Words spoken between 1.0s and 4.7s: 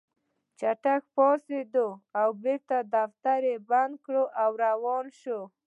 پاڅېد بېرته يې دفتر بند کړ او